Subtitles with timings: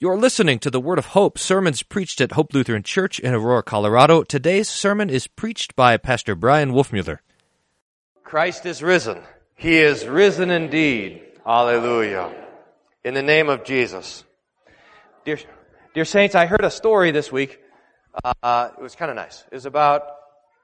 [0.00, 3.64] You're listening to the Word of Hope sermons preached at Hope Lutheran Church in Aurora,
[3.64, 4.22] Colorado.
[4.22, 7.18] Today's sermon is preached by Pastor Bryan Wolfmueller.
[8.22, 9.20] Christ is risen.
[9.56, 11.20] He is risen indeed.
[11.44, 12.32] Hallelujah.
[13.02, 14.22] In the name of Jesus.
[15.24, 15.38] Dear,
[15.94, 17.58] dear saints, I heard a story this week.
[18.22, 19.42] Uh, it was kind of nice.
[19.50, 20.04] It was about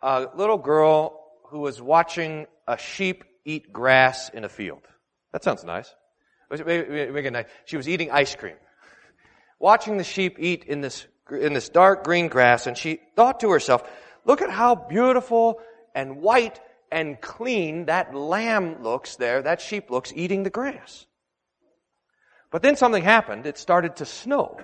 [0.01, 4.87] a little girl who was watching a sheep eat grass in a field.
[5.32, 5.93] That sounds nice.
[6.53, 7.46] Make it nice.
[7.64, 8.55] She was eating ice cream
[9.65, 13.50] watching the sheep eat in this, in this dark green grass, and she thought to
[13.50, 13.82] herself,
[14.27, 15.59] look at how beautiful
[15.95, 16.61] and white
[16.93, 21.07] and clean that lamb looks there, that sheep looks eating the grass.
[22.50, 23.46] But then something happened.
[23.46, 24.59] It started to snow.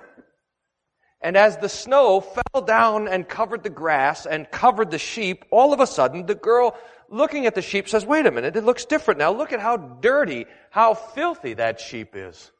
[1.19, 5.73] And as the snow fell down and covered the grass and covered the sheep, all
[5.73, 6.77] of a sudden the girl
[7.09, 9.31] looking at the sheep says, wait a minute, it looks different now.
[9.31, 12.51] Look at how dirty, how filthy that sheep is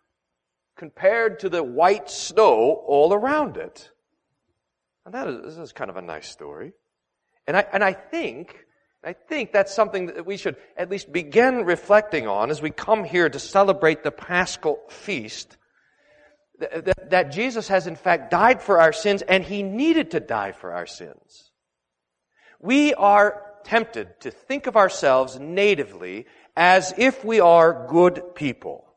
[0.81, 3.91] compared to the white snow all around it.
[5.05, 6.73] And that is, is kind of a nice story.
[7.45, 8.66] And I, and I think,
[9.03, 13.03] I think that's something that we should at least begin reflecting on as we come
[13.03, 15.56] here to celebrate the Paschal feast.
[16.58, 20.52] That, that Jesus has in fact died for our sins and He needed to die
[20.52, 21.52] for our sins.
[22.59, 26.25] We are tempted to think of ourselves natively
[26.58, 28.88] as if we are good people.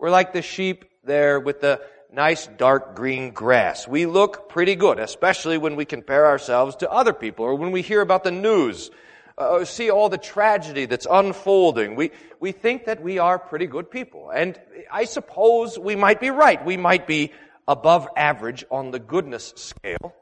[0.00, 1.80] We're like the sheep there with the
[2.12, 3.88] nice dark green grass.
[3.88, 7.82] We look pretty good, especially when we compare ourselves to other people or when we
[7.82, 8.90] hear about the news,
[9.36, 11.96] uh, see all the tragedy that's unfolding.
[11.96, 14.30] We, we think that we are pretty good people.
[14.30, 14.58] And
[14.92, 16.64] I suppose we might be right.
[16.64, 17.32] We might be
[17.66, 20.14] above average on the goodness scale.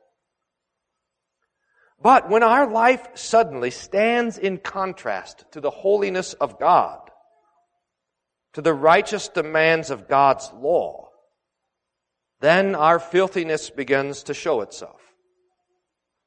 [2.00, 7.01] But when our life suddenly stands in contrast to the holiness of God,
[8.54, 11.08] to the righteous demands of God's law,
[12.40, 15.00] then our filthiness begins to show itself,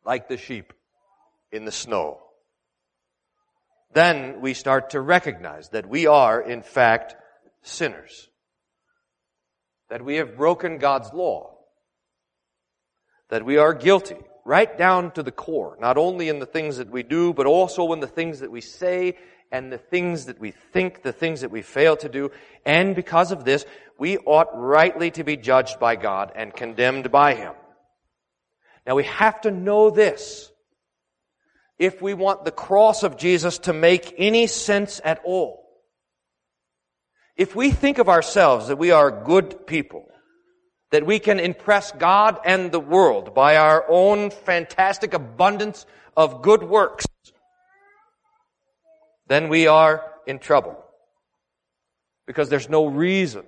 [0.06, 0.73] like the sheep
[1.52, 2.20] in the snow.
[3.94, 7.16] Then we start to recognize that we are, in fact,
[7.62, 8.30] sinners.
[9.90, 11.57] That we have broken God's law.
[13.30, 16.90] That we are guilty, right down to the core, not only in the things that
[16.90, 19.16] we do, but also in the things that we say
[19.51, 22.31] and the things that we think, the things that we fail to do.
[22.66, 23.66] And because of this,
[23.97, 27.53] we ought rightly to be judged by God and condemned by Him.
[28.85, 30.51] Now we have to know this.
[31.78, 35.66] If we want the cross of Jesus to make any sense at all.
[37.35, 40.07] If we think of ourselves that we are good people,
[40.91, 45.85] that we can impress God and the world by our own fantastic abundance
[46.16, 47.06] of good works,
[49.28, 50.81] then we are in trouble.
[52.28, 53.44] Because there's no reason,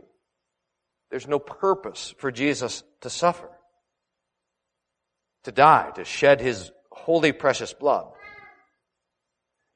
[1.09, 3.49] there's no purpose for Jesus to suffer,
[5.43, 8.07] to die, to shed his holy precious blood.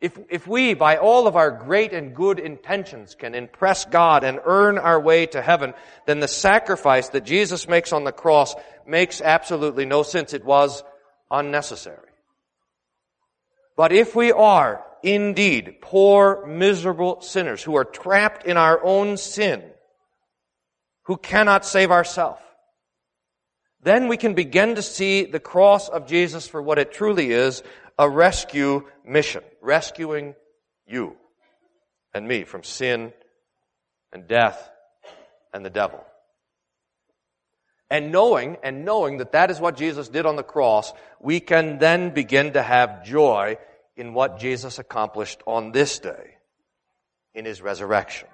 [0.02, 4.40] If, if we, by all of our great and good intentions, can impress God and
[4.44, 5.76] earn our way to heaven,
[6.08, 8.56] then the sacrifice that Jesus makes on the cross
[8.88, 10.34] makes absolutely no sense.
[10.34, 10.84] It was
[11.30, 12.10] unnecessary.
[13.78, 19.64] But if we are indeed poor, miserable sinners who are trapped in our own sin,
[21.04, 22.42] who cannot save ourselves,
[23.84, 27.64] then we can begin to see the cross of Jesus for what it truly is,
[27.98, 30.36] a rescue mission, rescuing
[30.86, 31.16] you
[32.14, 33.12] and me from sin
[34.12, 34.70] and death
[35.54, 36.04] and the devil.
[37.90, 41.78] And knowing, and knowing that that is what Jesus did on the cross, we can
[41.78, 43.58] then begin to have joy
[44.02, 46.38] in what Jesus accomplished on this day
[47.36, 48.28] in his resurrection.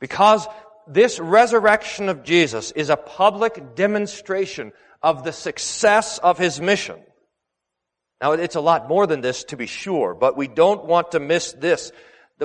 [0.00, 0.48] Because
[0.88, 4.72] this resurrection of Jesus is a public demonstration
[5.02, 6.98] of the success of his mission.
[8.22, 11.20] Now, it's a lot more than this to be sure, but we don't want to
[11.20, 11.92] miss this,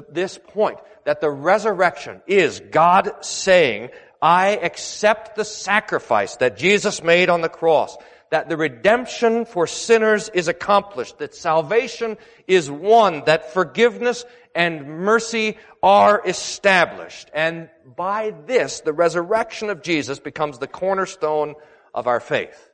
[0.09, 7.29] this point that the resurrection is God saying, I accept the sacrifice that Jesus made
[7.29, 7.95] on the cross
[8.31, 15.57] that the redemption for sinners is accomplished, that salvation is won, that forgiveness and mercy
[15.81, 17.29] are established.
[17.33, 21.55] And by this, the resurrection of Jesus becomes the cornerstone
[21.93, 22.69] of our faith.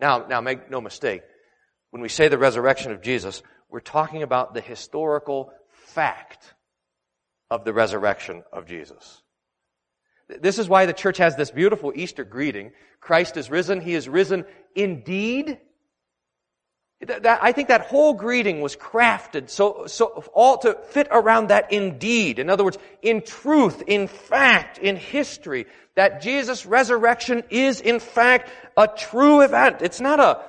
[0.00, 1.22] Now, now make no mistake.
[1.90, 6.54] When we say the resurrection of Jesus, we're talking about the historical fact
[7.50, 9.22] of the resurrection of Jesus.
[10.28, 12.72] This is why the church has this beautiful Easter greeting.
[13.00, 13.80] Christ is risen.
[13.80, 14.44] He is risen
[14.74, 15.58] indeed.
[17.00, 21.48] That, that, I think that whole greeting was crafted so, so all to fit around
[21.48, 22.40] that indeed.
[22.40, 28.50] In other words, in truth, in fact, in history, that Jesus' resurrection is in fact
[28.76, 29.76] a true event.
[29.80, 30.40] It's not a,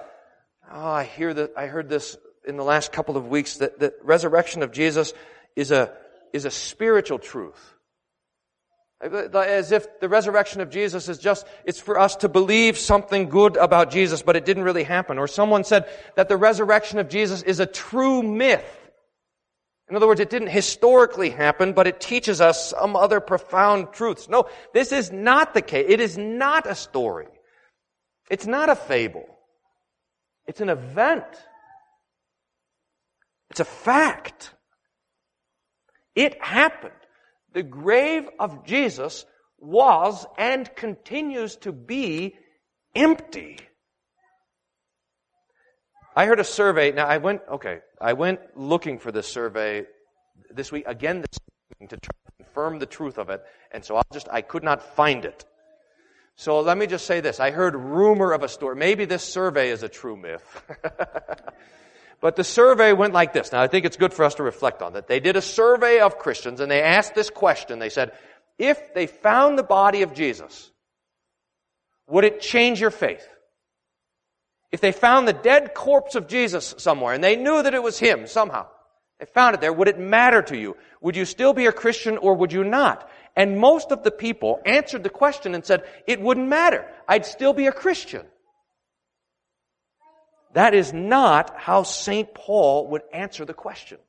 [0.72, 2.18] oh, I hear that, I heard this
[2.48, 5.14] in the last couple of weeks that the resurrection of Jesus
[5.56, 5.94] is a,
[6.34, 7.76] is a spiritual truth.
[9.02, 13.56] As if the resurrection of Jesus is just, it's for us to believe something good
[13.56, 15.18] about Jesus, but it didn't really happen.
[15.18, 18.66] Or someone said that the resurrection of Jesus is a true myth.
[19.90, 24.28] In other words, it didn't historically happen, but it teaches us some other profound truths.
[24.28, 25.86] No, this is not the case.
[25.88, 27.28] It is not a story.
[28.30, 29.26] It's not a fable.
[30.46, 31.26] It's an event.
[33.50, 34.54] It's a fact.
[36.16, 36.94] It happened
[37.54, 39.26] the grave of Jesus
[39.60, 42.36] was and continues to be
[42.96, 43.58] empty.
[46.16, 46.92] I heard a survey.
[46.92, 49.86] Now I went, okay, I went looking for this survey
[50.52, 51.40] this week, again this
[51.88, 53.42] to try to confirm the truth of it.
[53.72, 55.46] And so I just, I could not find it.
[56.36, 57.40] So let me just say this.
[57.40, 58.76] I heard rumor of a story.
[58.76, 60.62] Maybe this survey is a true myth.
[62.22, 63.52] But the survey went like this.
[63.52, 65.08] Now I think it's good for us to reflect on that.
[65.08, 67.80] They did a survey of Christians and they asked this question.
[67.80, 68.12] They said,
[68.58, 70.70] if they found the body of Jesus,
[72.08, 73.26] would it change your faith?
[74.72, 77.98] If they found the dead corpse of Jesus somewhere and they knew that it was
[77.98, 78.68] him somehow,
[79.20, 80.76] they found it there, would it matter to you?
[81.02, 83.10] Would you still be a Christian or would you not?
[83.36, 86.86] And most of the people answered the question and said, it wouldn't matter.
[87.08, 88.26] I'd still be a Christian.
[90.54, 92.34] That is not how St.
[92.34, 94.00] Paul would answer the question.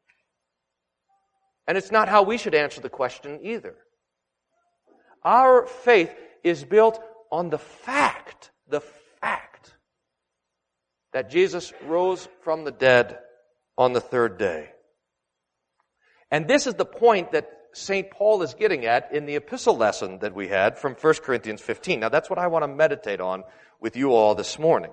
[1.66, 3.76] And it's not how we should answer the question either.
[5.22, 7.00] Our faith is built
[7.30, 8.80] on the fact, the
[9.20, 9.74] fact,
[11.12, 13.18] that Jesus rose from the dead
[13.76, 14.70] on the third day.
[16.30, 18.10] And this is the point that St.
[18.10, 22.00] Paul is getting at in the epistle lesson that we had from 1 Corinthians 15.
[22.00, 23.44] Now that's what I want to meditate on
[23.80, 24.90] with you all this morning.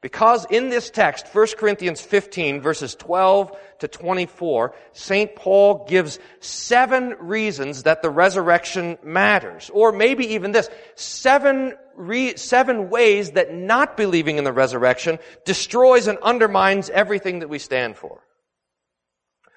[0.00, 5.34] Because in this text, 1 Corinthians 15 verses 12 to 24, St.
[5.34, 9.70] Paul gives seven reasons that the resurrection matters.
[9.74, 16.06] Or maybe even this, seven, re- seven ways that not believing in the resurrection destroys
[16.06, 18.20] and undermines everything that we stand for.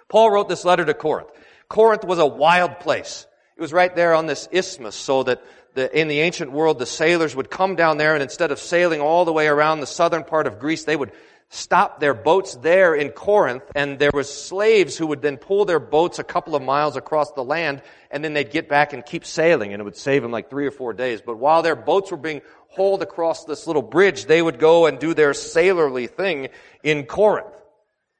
[0.09, 1.29] Paul wrote this letter to Corinth.
[1.69, 3.27] Corinth was a wild place.
[3.55, 6.85] It was right there on this isthmus so that the, in the ancient world, the
[6.85, 10.23] sailors would come down there and instead of sailing all the way around the southern
[10.23, 11.11] part of Greece, they would
[11.49, 15.79] stop their boats there in Corinth and there was slaves who would then pull their
[15.79, 19.25] boats a couple of miles across the land and then they'd get back and keep
[19.25, 21.21] sailing and it would save them like three or four days.
[21.21, 24.97] But while their boats were being hauled across this little bridge, they would go and
[24.97, 26.49] do their sailorly thing
[26.83, 27.53] in Corinth.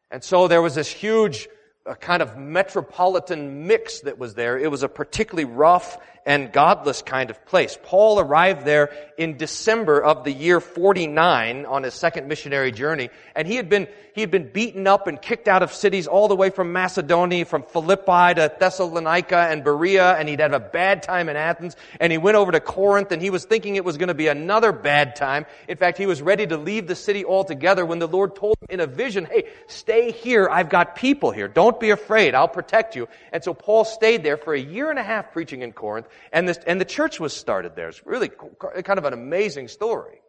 [0.09, 1.47] And so there was this huge
[1.85, 4.57] a kind of metropolitan mix that was there.
[4.57, 7.77] It was a particularly rough and godless kind of place.
[7.83, 13.47] Paul arrived there in December of the year 49 on his second missionary journey, and
[13.47, 16.35] he had been, he had been beaten up and kicked out of cities all the
[16.35, 21.29] way from Macedonia, from Philippi to Thessalonica and Berea, and he'd had a bad time
[21.29, 24.09] in Athens, and he went over to Corinth, and he was thinking it was going
[24.09, 25.45] to be another bad time.
[25.67, 28.67] In fact, he was ready to leave the city altogether when the Lord told him
[28.69, 32.95] in a vision, hey, stay here, I've got people here, don't be afraid, I'll protect
[32.95, 33.07] you.
[33.31, 36.47] And so Paul stayed there for a year and a half preaching in Corinth, and,
[36.47, 37.89] this, and the church was started there.
[37.89, 40.21] It's really kind of an amazing story.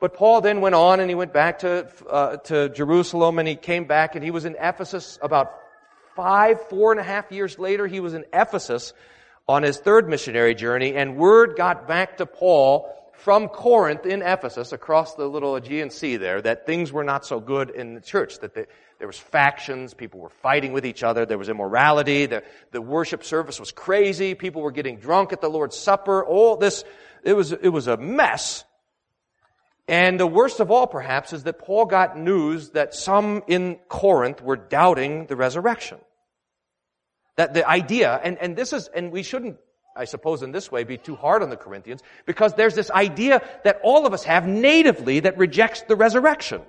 [0.00, 3.54] But Paul then went on and he went back to, uh, to Jerusalem and he
[3.54, 5.52] came back and he was in Ephesus about
[6.16, 7.86] five, four and a half years later.
[7.86, 8.92] He was in Ephesus
[9.48, 14.72] on his third missionary journey and word got back to Paul from Corinth in Ephesus
[14.72, 18.38] across the little Aegean Sea there that things were not so good in the church,
[18.40, 18.66] that there
[19.06, 23.60] was factions, people were fighting with each other, there was immorality, the, the worship service
[23.60, 26.84] was crazy, people were getting drunk at the Lord's Supper, all this,
[27.22, 28.64] it was, it was a mess.
[29.88, 34.40] And the worst of all, perhaps, is that Paul got news that some in Corinth
[34.40, 35.98] were doubting the resurrection.
[37.36, 39.58] That the idea, and, and this is, and we shouldn't,
[39.94, 43.42] I suppose in this way, be too hard on the Corinthians, because there's this idea
[43.64, 46.62] that all of us have natively that rejects the resurrection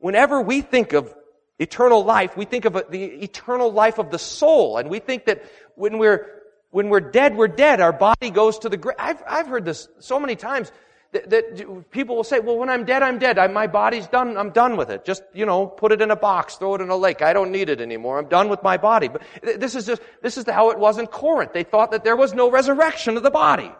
[0.00, 1.14] whenever we think of
[1.58, 5.44] eternal life, we think of the eternal life of the soul, and we think that
[5.76, 6.26] when we're
[6.70, 7.80] when we're dead, we're dead.
[7.80, 8.96] Our body goes to the grave.
[8.98, 10.70] I've, I've heard this so many times
[11.12, 13.36] that, that, people will say, well, when I'm dead, I'm dead.
[13.36, 14.36] I, my body's done.
[14.36, 15.04] I'm done with it.
[15.04, 17.20] Just, you know, put it in a box, throw it in a lake.
[17.20, 18.18] I don't need it anymore.
[18.18, 19.08] I'm done with my body.
[19.08, 21.52] But this is just, this is how it was in Corinth.
[21.52, 23.72] They thought that there was no resurrection of the body.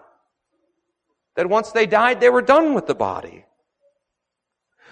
[1.37, 3.44] That once they died, they were done with the body.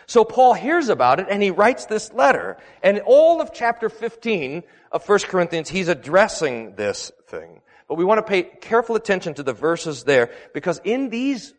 [0.06, 2.56] So Paul hears about it and he writes this letter.
[2.84, 7.60] And all of chapter 15 of 1 Corinthians, he's addressing this thing.
[7.88, 11.52] But we want to pay careful attention to the verses there because in these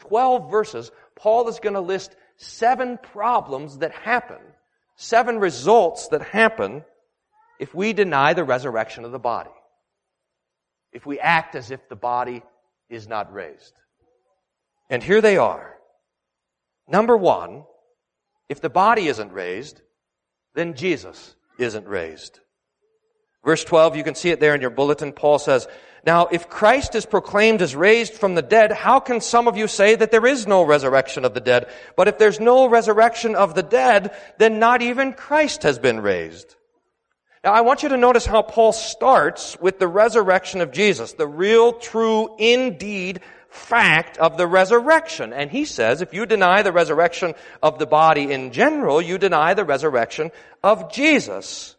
[0.00, 4.38] 12 verses, Paul is going to list seven problems that happen,
[4.96, 6.84] seven results that happen
[7.58, 9.50] if we deny the resurrection of the body.
[10.92, 12.42] If we act as if the body
[12.88, 13.74] is not raised.
[14.88, 15.76] And here they are.
[16.88, 17.64] Number one,
[18.48, 19.80] if the body isn't raised,
[20.54, 22.40] then Jesus isn't raised.
[23.44, 25.12] Verse 12, you can see it there in your bulletin.
[25.12, 25.66] Paul says,
[26.04, 29.66] Now, if Christ is proclaimed as raised from the dead, how can some of you
[29.66, 31.66] say that there is no resurrection of the dead?
[31.96, 36.54] But if there's no resurrection of the dead, then not even Christ has been raised.
[37.42, 41.26] Now, I want you to notice how Paul starts with the resurrection of Jesus, the
[41.26, 45.32] real, true, indeed fact of the resurrection.
[45.32, 49.54] And he says, if you deny the resurrection of the body in general, you deny
[49.54, 50.30] the resurrection
[50.62, 51.76] of Jesus.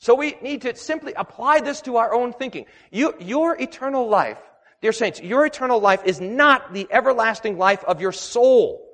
[0.00, 2.64] So we need to simply apply this to our own thinking.
[2.90, 4.38] You, your eternal life,
[4.80, 8.86] dear saints, your eternal life is not the everlasting life of your soul.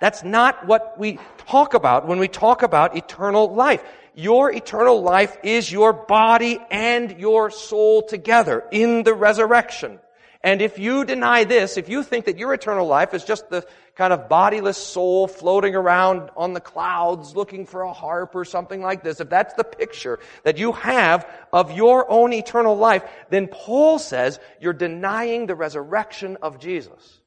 [0.00, 3.84] That's not what we talk about when we talk about eternal life.
[4.14, 10.00] Your eternal life is your body and your soul together in the resurrection.
[10.42, 13.66] And if you deny this, if you think that your eternal life is just the
[13.94, 18.80] kind of bodiless soul floating around on the clouds looking for a harp or something
[18.80, 23.48] like this, if that's the picture that you have of your own eternal life, then
[23.48, 27.20] Paul says you're denying the resurrection of Jesus.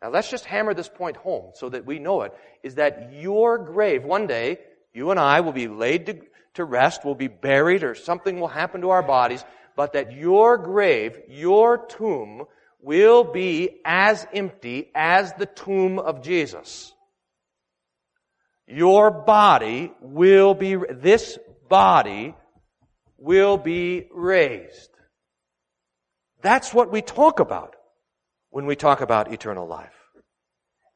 [0.00, 3.58] Now let's just hammer this point home so that we know it, is that your
[3.58, 4.60] grave, one day,
[4.94, 6.20] you and I will be laid to,
[6.54, 9.44] to rest, will be buried, or something will happen to our bodies,
[9.76, 12.44] but that your grave, your tomb,
[12.80, 16.92] will be as empty as the tomb of Jesus.
[18.66, 22.34] Your body will be, this body
[23.18, 24.90] will be raised.
[26.42, 27.76] That's what we talk about
[28.50, 29.92] when we talk about eternal life.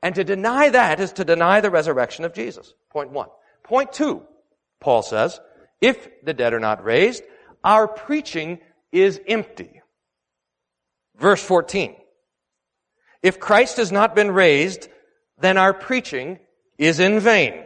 [0.02, 2.72] And to deny that is to deny the resurrection of Jesus.
[2.90, 3.28] Point one.
[3.62, 4.22] Point two,
[4.80, 5.38] Paul says,
[5.80, 7.22] if the dead are not raised,
[7.62, 8.60] our preaching
[8.92, 9.82] is empty.
[11.16, 11.96] Verse 14.
[13.22, 14.88] If Christ has not been raised,
[15.38, 16.38] then our preaching
[16.78, 17.64] is in vain.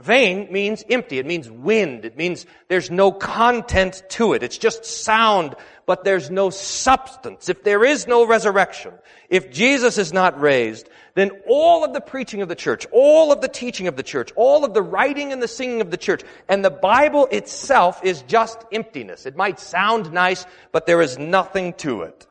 [0.00, 1.18] Vain means empty.
[1.18, 2.04] It means wind.
[2.04, 4.42] It means there's no content to it.
[4.44, 7.48] It's just sound, but there's no substance.
[7.48, 8.92] If there is no resurrection,
[9.28, 13.40] if Jesus is not raised, then all of the preaching of the church, all of
[13.40, 16.22] the teaching of the church, all of the writing and the singing of the church,
[16.48, 19.26] and the Bible itself is just emptiness.
[19.26, 22.24] It might sound nice, but there is nothing to it.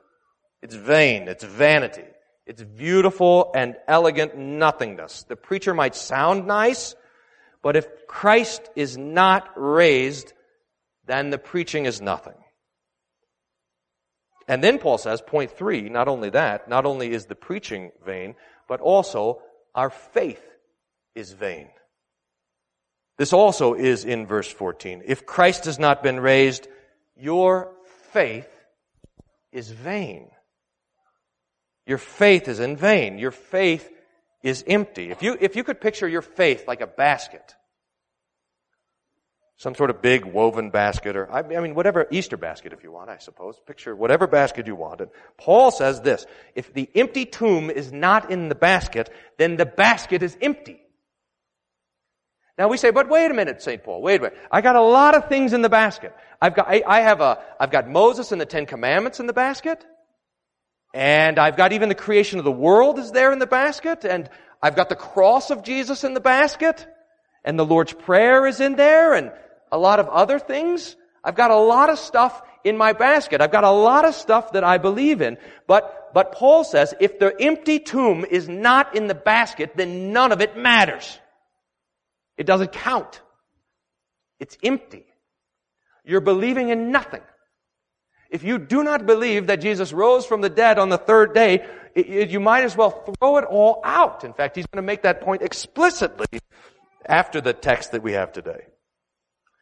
[0.62, 1.28] It's vain.
[1.28, 2.06] It's vanity.
[2.46, 5.24] It's beautiful and elegant nothingness.
[5.24, 6.96] The preacher might sound nice,
[7.68, 10.32] but if Christ is not raised,
[11.06, 12.38] then the preaching is nothing.
[14.48, 18.36] And then Paul says, point three, not only that, not only is the preaching vain,
[18.70, 19.42] but also
[19.76, 20.42] our faith
[21.14, 21.68] is vain.
[23.18, 25.04] This also is in verse 14.
[25.06, 26.70] If Christ has not been raised,
[27.18, 27.74] your
[28.14, 28.48] faith
[29.52, 30.30] is vain.
[31.86, 33.18] Your faith is in vain.
[33.18, 33.92] Your faith
[34.42, 35.12] is empty.
[35.12, 37.56] If you, if you could picture your faith like a basket,
[39.58, 43.10] some sort of big woven basket, or I mean, whatever Easter basket, if you want,
[43.10, 43.60] I suppose.
[43.66, 45.02] Picture whatever basket you want.
[45.02, 49.66] And Paul says this: if the empty tomb is not in the basket, then the
[49.66, 50.80] basket is empty.
[52.58, 53.84] Now we say, but wait a minute, St.
[53.84, 54.38] Paul, wait a minute.
[54.52, 56.16] I got a lot of things in the basket.
[56.42, 59.34] I've got, I, I have a, I've got Moses and the Ten Commandments in the
[59.34, 59.86] basket.
[60.94, 64.06] And I've got even the creation of the world is there in the basket.
[64.06, 64.28] And
[64.62, 66.88] I've got the cross of Jesus in the basket.
[67.44, 69.14] And the Lord's Prayer is in there.
[69.14, 69.32] And
[69.72, 70.96] a lot of other things.
[71.24, 73.42] I've got a lot of stuff in my basket.
[73.42, 75.38] I've got a lot of stuff that I believe in.
[75.68, 80.32] But, but Paul says, if the empty tomb is not in the basket, then none
[80.32, 81.20] of it matters.
[82.38, 83.22] It doesn't count.
[84.40, 85.06] It's empty.
[86.06, 87.22] You're believing in nothing.
[88.30, 91.66] If you do not believe that Jesus rose from the dead on the third day,
[91.96, 94.24] it, it, you might as well throw it all out.
[94.24, 96.40] In fact, he's going to make that point explicitly
[97.06, 98.66] after the text that we have today.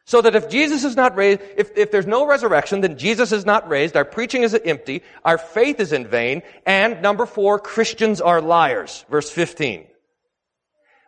[0.06, 3.44] So that if Jesus is not raised, if, if there's no resurrection, then Jesus is
[3.44, 8.20] not raised, our preaching is empty, our faith is in vain, and number four, Christians
[8.20, 9.04] are liars.
[9.10, 9.84] Verse 15.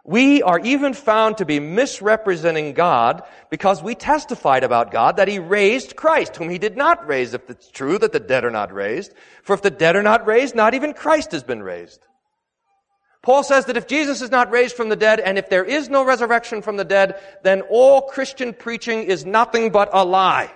[0.04, 5.38] We are even found to be misrepresenting God because we testified about God that He
[5.38, 8.72] raised Christ, whom He did not raise, if it's true that the dead are not
[8.72, 9.14] raised.
[9.44, 12.00] For if the dead are not raised, not even Christ has been raised.
[13.28, 15.90] Paul says that if Jesus is not raised from the dead and if there is
[15.90, 20.50] no resurrection from the dead, then all Christian preaching is nothing but a lie.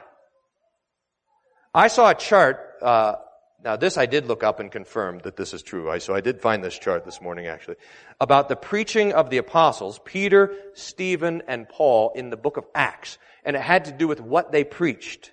[1.74, 3.16] I saw a chart, uh,
[3.62, 5.90] now this I did look up and confirm that this is true.
[5.90, 7.76] I, so I did find this chart this morning actually,
[8.18, 13.18] about the preaching of the apostles, Peter, Stephen, and Paul in the book of Acts.
[13.44, 15.30] And it had to do with what they preached.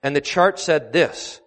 [0.00, 1.40] And the chart said this,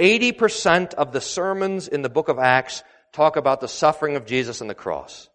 [0.00, 2.82] 80% of the sermons in the book of Acts
[3.14, 5.30] talk about the suffering of Jesus on the cross.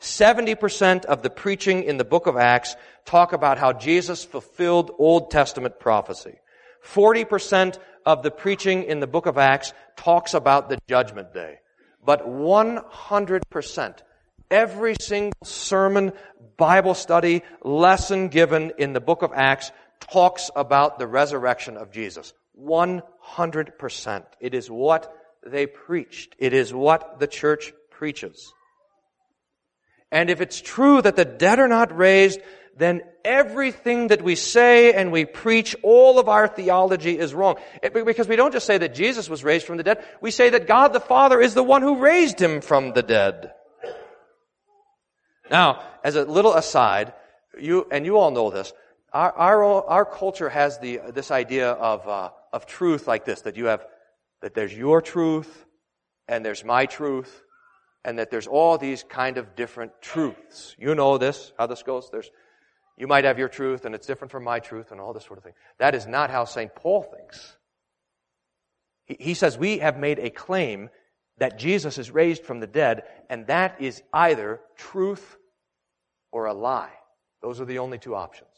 [0.00, 5.30] 70% of the preaching in the book of Acts talk about how Jesus fulfilled Old
[5.30, 6.38] Testament prophecy.
[6.84, 11.58] 40% of the preaching in the book of Acts talks about the judgment day.
[12.04, 13.98] But 100%,
[14.50, 16.12] every single sermon,
[16.56, 22.34] Bible study, lesson given in the book of Acts talks about the resurrection of Jesus.
[22.60, 24.24] 100%.
[24.40, 25.14] It is what
[25.46, 26.34] they preached.
[26.38, 28.52] It is what the church preaches.
[30.10, 32.40] And if it's true that the dead are not raised,
[32.76, 37.56] then everything that we say and we preach, all of our theology is wrong.
[37.82, 40.66] Because we don't just say that Jesus was raised from the dead, we say that
[40.66, 43.52] God the Father is the one who raised him from the dead.
[45.50, 47.12] Now, as a little aside,
[47.60, 48.72] you, and you all know this,
[49.12, 53.56] our, our, our culture has the, this idea of, uh, of truth like this, that
[53.56, 53.86] you have,
[54.44, 55.64] that there's your truth,
[56.28, 57.42] and there's my truth,
[58.04, 60.76] and that there's all these kind of different truths.
[60.78, 62.10] You know this, how this goes.
[62.12, 62.30] There's,
[62.98, 65.38] you might have your truth and it's different from my truth and all this sort
[65.38, 65.54] of thing.
[65.78, 66.74] That is not how St.
[66.74, 67.56] Paul thinks.
[69.06, 70.90] He, he says we have made a claim
[71.38, 75.38] that Jesus is raised from the dead and that is either truth
[76.32, 76.92] or a lie.
[77.40, 78.50] Those are the only two options.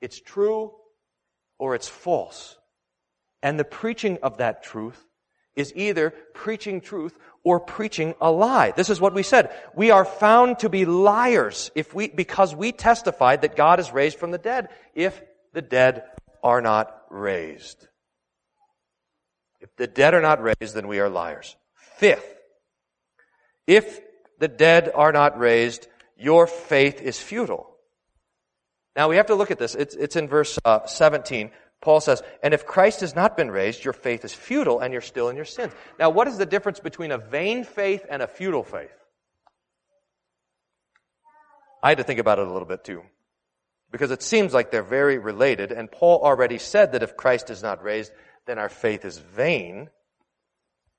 [0.00, 0.72] It's true
[1.58, 2.57] or it's false.
[3.42, 5.04] And the preaching of that truth
[5.54, 8.72] is either preaching truth or preaching a lie.
[8.72, 9.50] This is what we said.
[9.74, 14.18] We are found to be liars if we, because we testified that God is raised
[14.18, 15.20] from the dead if
[15.52, 16.04] the dead
[16.42, 17.88] are not raised.
[19.60, 21.56] If the dead are not raised, then we are liars.
[21.96, 22.36] Fifth,
[23.66, 24.00] if
[24.38, 27.68] the dead are not raised, your faith is futile.
[28.94, 29.74] Now we have to look at this.
[29.74, 31.50] It's, it's in verse uh, 17.
[31.80, 35.00] Paul says, and if Christ has not been raised, your faith is futile and you're
[35.00, 35.72] still in your sins.
[35.98, 38.90] Now, what is the difference between a vain faith and a futile faith?
[41.82, 43.02] I had to think about it a little bit too.
[43.90, 47.62] Because it seems like they're very related, and Paul already said that if Christ is
[47.62, 48.12] not raised,
[48.46, 49.88] then our faith is vain.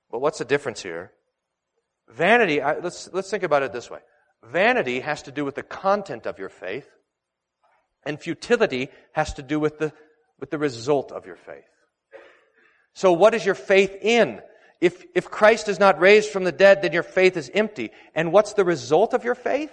[0.09, 1.11] But what's the difference here?
[2.07, 3.99] Vanity, let's, let's think about it this way.
[4.43, 6.87] Vanity has to do with the content of your faith,
[8.03, 9.93] and futility has to do with the
[10.39, 11.63] with the result of your faith.
[12.93, 14.41] So what is your faith in?
[14.81, 17.91] If, if Christ is not raised from the dead, then your faith is empty.
[18.15, 19.71] And what's the result of your faith?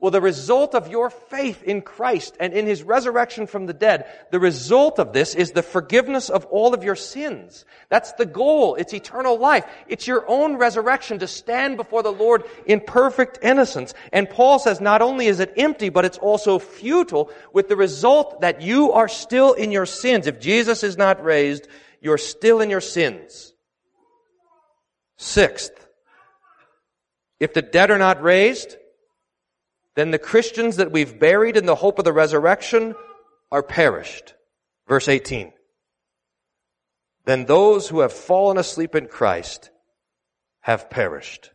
[0.00, 4.06] Well, the result of your faith in Christ and in His resurrection from the dead,
[4.30, 7.66] the result of this is the forgiveness of all of your sins.
[7.90, 8.76] That's the goal.
[8.76, 9.66] It's eternal life.
[9.88, 13.92] It's your own resurrection to stand before the Lord in perfect innocence.
[14.10, 18.40] And Paul says not only is it empty, but it's also futile with the result
[18.40, 20.26] that you are still in your sins.
[20.26, 21.68] If Jesus is not raised,
[22.00, 23.52] you're still in your sins.
[25.18, 25.72] Sixth,
[27.38, 28.76] if the dead are not raised,
[29.96, 32.94] then the Christians that we've buried in the hope of the resurrection
[33.50, 34.34] are perished.
[34.88, 35.52] Verse 18.
[37.24, 39.70] Then those who have fallen asleep in Christ
[40.60, 41.50] have perished.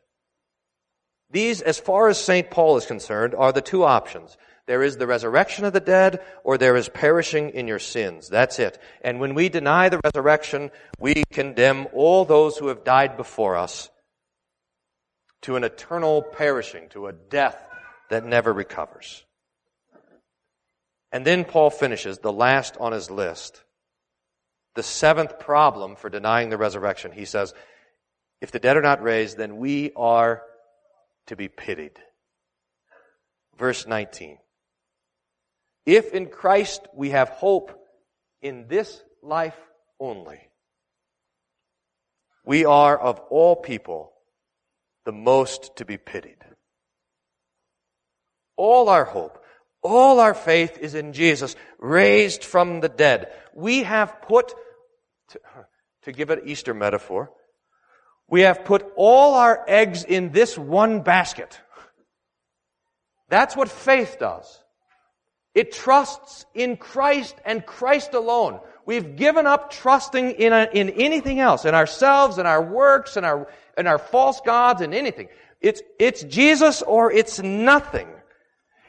[1.31, 2.49] These, as far as St.
[2.49, 4.37] Paul is concerned, are the two options.
[4.67, 8.29] There is the resurrection of the dead, or there is perishing in your sins.
[8.29, 8.79] That's it.
[9.01, 13.89] And when we deny the resurrection, we condemn all those who have died before us
[15.43, 17.63] to an eternal perishing, to a death
[18.09, 19.23] that never recovers.
[21.11, 23.63] And then Paul finishes the last on his list.
[24.75, 27.11] The seventh problem for denying the resurrection.
[27.11, 27.53] He says,
[28.41, 30.43] if the dead are not raised, then we are
[31.27, 31.97] to be pitied.
[33.57, 34.37] Verse 19.
[35.85, 37.71] If in Christ we have hope
[38.41, 39.57] in this life
[39.99, 40.39] only,
[42.45, 44.11] we are of all people
[45.05, 46.43] the most to be pitied.
[48.57, 49.43] All our hope,
[49.81, 53.31] all our faith is in Jesus, raised from the dead.
[53.53, 54.53] We have put,
[55.29, 55.39] to,
[56.03, 57.31] to give an Easter metaphor,
[58.27, 61.59] we have put all our eggs in this one basket.
[63.29, 64.61] That's what faith does.
[65.53, 68.59] It trusts in Christ and Christ alone.
[68.85, 73.23] We've given up trusting in, a, in anything else, in ourselves, in our works, in
[73.23, 75.29] our, in our false gods, in anything.
[75.61, 78.07] It's, it's Jesus or it's nothing.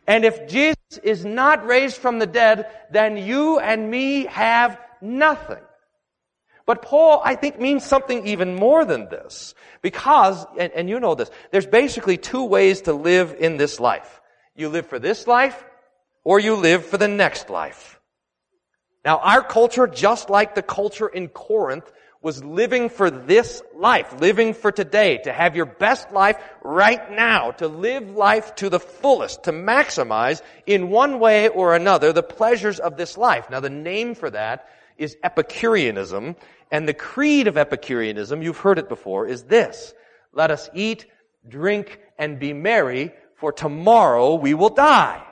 [0.06, 5.62] And if Jesus is not raised from the dead, then you and me have nothing.
[6.64, 9.54] But Paul, I think, means something even more than this.
[9.82, 14.20] Because, and, and, you know this, there's basically two ways to live in this life.
[14.56, 15.64] You live for this life,
[16.24, 18.00] or you live for the next life.
[19.04, 21.90] Now, our culture, just like the culture in Corinth,
[22.22, 27.50] was living for this life, living for today, to have your best life right now,
[27.52, 32.80] to live life to the fullest, to maximize in one way or another the pleasures
[32.80, 33.50] of this life.
[33.50, 36.36] Now, the name for that is Epicureanism,
[36.70, 39.94] and the creed of Epicureanism, you've heard it before, is this.
[40.32, 41.06] Let us eat,
[41.48, 45.25] drink, and be merry, for tomorrow we will die.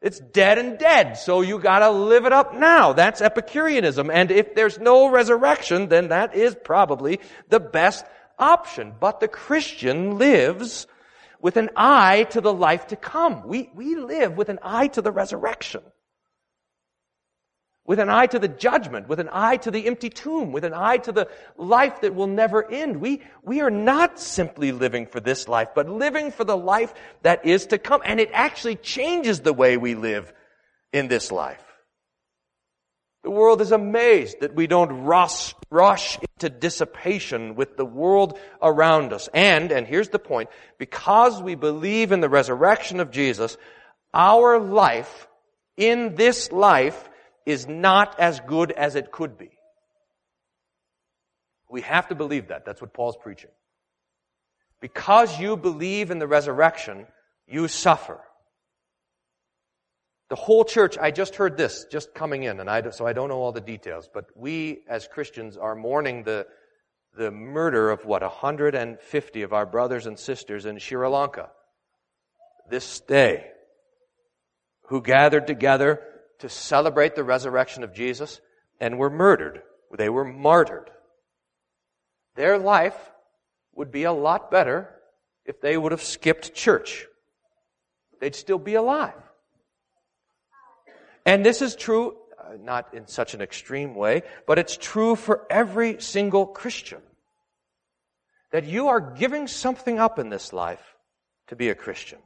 [0.00, 2.92] It's dead and dead, so you gotta live it up now.
[2.92, 4.10] That's Epicureanism.
[4.10, 8.04] And if there's no resurrection, then that is probably the best
[8.38, 8.94] option.
[9.00, 10.86] But the Christian lives
[11.40, 13.46] with an eye to the life to come.
[13.46, 15.82] We, we live with an eye to the resurrection
[17.88, 20.74] with an eye to the judgment, with an eye to the empty tomb, with an
[20.74, 23.00] eye to the life that will never end.
[23.00, 27.46] We, we are not simply living for this life, but living for the life that
[27.46, 28.02] is to come.
[28.04, 30.30] And it actually changes the way we live
[30.92, 31.64] in this life.
[33.24, 39.14] The world is amazed that we don't rush, rush into dissipation with the world around
[39.14, 39.30] us.
[39.32, 43.56] And, and here's the point, because we believe in the resurrection of Jesus,
[44.12, 45.26] our life
[45.78, 47.08] in this life
[47.48, 49.48] is not as good as it could be.
[51.70, 52.66] We have to believe that.
[52.66, 53.48] That's what Paul's preaching.
[54.82, 57.06] Because you believe in the resurrection,
[57.46, 58.20] you suffer.
[60.28, 63.30] The whole church, I just heard this just coming in, and I, so I don't
[63.30, 66.46] know all the details, but we as Christians are mourning the,
[67.16, 71.48] the murder of what, 150 of our brothers and sisters in Sri Lanka
[72.68, 73.46] this day,
[74.88, 76.02] who gathered together
[76.38, 78.40] to celebrate the resurrection of Jesus
[78.80, 79.62] and were murdered.
[79.96, 80.90] They were martyred.
[82.36, 82.96] Their life
[83.74, 84.88] would be a lot better
[85.44, 87.06] if they would have skipped church.
[88.20, 89.14] They'd still be alive.
[91.24, 95.46] And this is true, uh, not in such an extreme way, but it's true for
[95.50, 97.02] every single Christian.
[98.50, 100.96] That you are giving something up in this life
[101.48, 102.18] to be a Christian.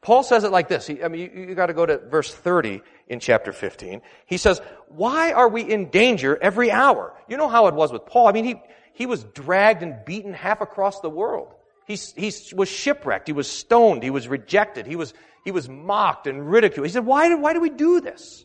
[0.00, 0.86] Paul says it like this.
[0.86, 4.02] He, I mean, you, you got to go to verse 30 in chapter 15.
[4.26, 7.14] He says, why are we in danger every hour?
[7.28, 8.28] You know how it was with Paul.
[8.28, 8.60] I mean, he,
[8.94, 11.54] he was dragged and beaten half across the world.
[11.86, 13.26] He, he was shipwrecked.
[13.26, 14.02] He was stoned.
[14.02, 14.86] He was rejected.
[14.86, 16.86] He was, he was mocked and ridiculed.
[16.86, 18.44] He said, why do, why do we do this?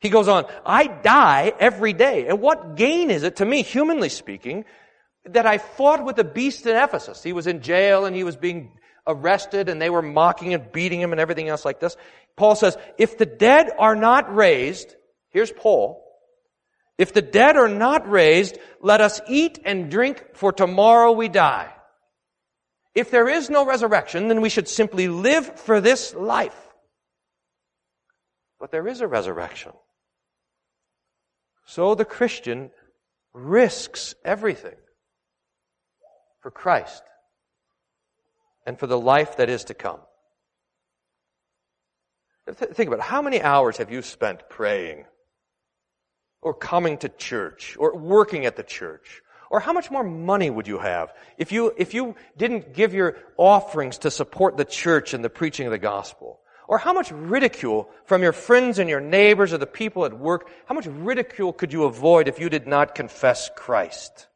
[0.00, 2.26] He goes on, I die every day.
[2.26, 4.64] And what gain is it to me, humanly speaking,
[5.26, 7.22] that I fought with the beast in Ephesus?
[7.22, 8.72] He was in jail and he was being
[9.06, 11.96] arrested and they were mocking and beating him and everything else like this.
[12.36, 14.94] Paul says, if the dead are not raised,
[15.30, 16.04] here's Paul,
[16.98, 21.72] if the dead are not raised, let us eat and drink for tomorrow we die.
[22.94, 26.56] If there is no resurrection, then we should simply live for this life.
[28.58, 29.72] But there is a resurrection.
[31.66, 32.70] So the Christian
[33.32, 34.76] risks everything
[36.40, 37.02] for Christ
[38.70, 39.98] and for the life that is to come.
[42.54, 43.04] Think about it.
[43.04, 45.06] How many hours have you spent praying?
[46.40, 47.76] Or coming to church?
[47.80, 49.22] Or working at the church?
[49.50, 53.16] Or how much more money would you have if you, if you didn't give your
[53.36, 56.38] offerings to support the church and the preaching of the gospel?
[56.68, 60.48] Or how much ridicule from your friends and your neighbors or the people at work,
[60.66, 64.28] how much ridicule could you avoid if you did not confess Christ?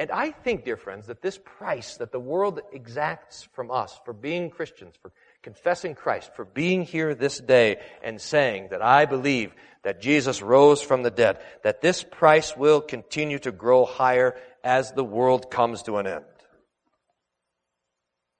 [0.00, 4.14] And I think, dear friends, that this price that the world exacts from us for
[4.14, 9.52] being Christians, for confessing Christ, for being here this day and saying that I believe
[9.82, 14.90] that Jesus rose from the dead, that this price will continue to grow higher as
[14.92, 16.24] the world comes to an end.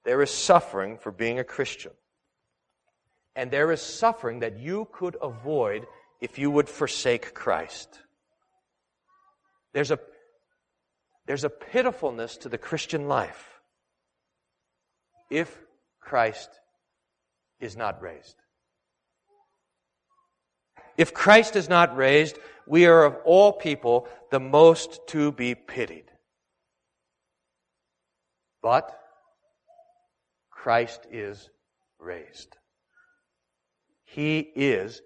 [0.03, 1.91] There is suffering for being a Christian.
[3.35, 5.85] And there is suffering that you could avoid
[6.21, 7.99] if you would forsake Christ.
[9.73, 9.99] There's a
[11.31, 13.61] there's a pitifulness to the Christian life
[15.29, 15.61] if
[16.01, 16.49] Christ
[17.61, 18.35] is not raised.
[20.97, 26.11] If Christ is not raised, we are of all people the most to be pitied.
[28.61, 28.93] But
[30.49, 31.49] Christ is
[31.97, 32.57] raised.
[34.03, 35.01] He is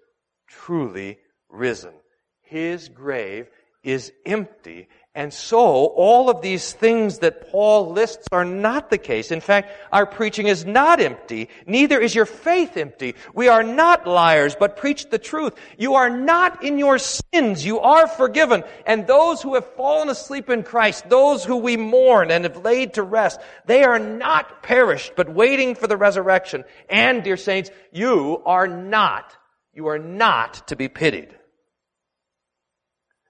[0.48, 1.94] truly risen.
[2.42, 3.46] His grave
[3.84, 9.30] is empty and so, all of these things that Paul lists are not the case.
[9.30, 11.48] In fact, our preaching is not empty.
[11.66, 13.14] Neither is your faith empty.
[13.32, 15.54] We are not liars, but preach the truth.
[15.78, 17.64] You are not in your sins.
[17.64, 18.62] You are forgiven.
[18.84, 22.92] And those who have fallen asleep in Christ, those who we mourn and have laid
[22.94, 26.62] to rest, they are not perished, but waiting for the resurrection.
[26.90, 29.34] And, dear saints, you are not,
[29.72, 31.34] you are not to be pitied.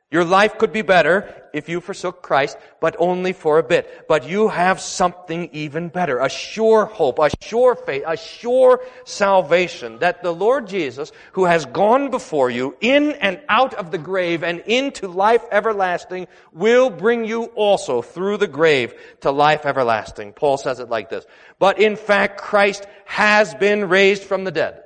[0.08, 4.06] Your life could be better if you forsook Christ, but only for a bit.
[4.06, 9.98] But you have something even better, a sure hope, a sure faith, a sure salvation
[9.98, 14.44] that the Lord Jesus, who has gone before you in and out of the grave
[14.44, 20.34] and into life everlasting, will bring you also through the grave to life everlasting.
[20.34, 21.26] Paul says it like this.
[21.58, 24.84] But in fact, Christ has been raised from the dead,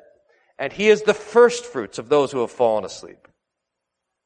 [0.59, 3.29] and he is the first fruits of those who have fallen asleep.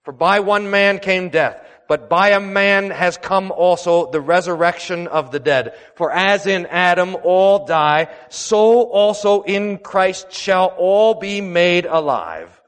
[0.05, 5.07] For by one man came death, but by a man has come also the resurrection
[5.07, 5.75] of the dead.
[5.97, 12.61] For as in Adam all die, so also in Christ shall all be made alive,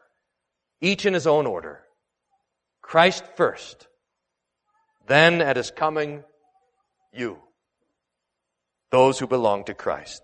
[0.81, 1.81] each in his own order.
[2.83, 3.87] Christ first,
[5.07, 6.25] then at his coming,
[7.13, 7.39] you,
[8.91, 10.23] those who belong to Christ.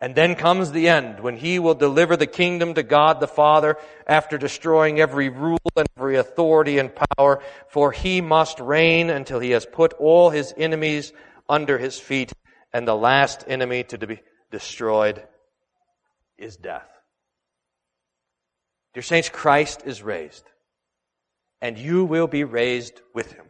[0.00, 3.76] And then comes the end when he will deliver the kingdom to God the Father
[4.06, 9.50] after destroying every rule and every authority and power, for he must reign until he
[9.50, 11.12] has put all his enemies
[11.50, 12.32] under his feet,
[12.72, 15.22] and the last enemy to be destroyed
[16.38, 16.88] is death.
[18.94, 20.44] Dear saints, Christ is raised,
[21.60, 23.49] and you will be raised with him.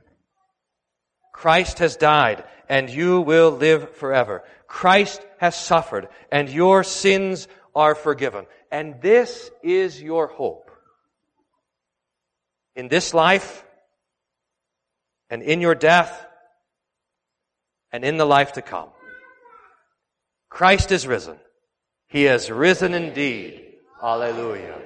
[1.40, 4.44] Christ has died, and you will live forever.
[4.66, 8.44] Christ has suffered, and your sins are forgiven.
[8.70, 10.70] And this is your hope.
[12.76, 13.64] In this life,
[15.30, 16.26] and in your death,
[17.90, 18.90] and in the life to come.
[20.50, 21.38] Christ is risen.
[22.08, 23.76] He has risen indeed.
[24.02, 24.78] Alleluia.